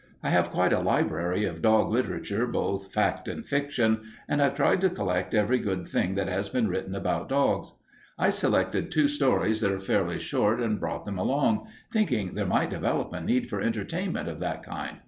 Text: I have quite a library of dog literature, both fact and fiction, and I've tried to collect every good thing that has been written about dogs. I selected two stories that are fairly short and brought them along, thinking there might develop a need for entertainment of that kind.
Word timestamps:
I 0.23 0.31
have 0.31 0.49
quite 0.49 0.73
a 0.73 0.79
library 0.79 1.45
of 1.45 1.61
dog 1.61 1.91
literature, 1.91 2.47
both 2.47 2.91
fact 2.91 3.27
and 3.27 3.45
fiction, 3.47 3.99
and 4.27 4.41
I've 4.41 4.55
tried 4.55 4.81
to 4.81 4.89
collect 4.89 5.35
every 5.35 5.59
good 5.59 5.87
thing 5.87 6.15
that 6.15 6.27
has 6.27 6.49
been 6.49 6.67
written 6.69 6.95
about 6.95 7.29
dogs. 7.29 7.73
I 8.17 8.31
selected 8.31 8.89
two 8.89 9.07
stories 9.07 9.61
that 9.61 9.71
are 9.71 9.79
fairly 9.79 10.17
short 10.17 10.59
and 10.59 10.79
brought 10.79 11.05
them 11.05 11.19
along, 11.19 11.67
thinking 11.91 12.33
there 12.33 12.47
might 12.47 12.71
develop 12.71 13.13
a 13.13 13.21
need 13.21 13.47
for 13.47 13.61
entertainment 13.61 14.27
of 14.27 14.39
that 14.39 14.63
kind. 14.63 14.97